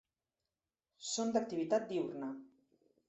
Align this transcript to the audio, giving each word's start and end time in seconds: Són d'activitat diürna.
Són 1.09 1.35
d'activitat 1.35 1.89
diürna. 1.93 2.31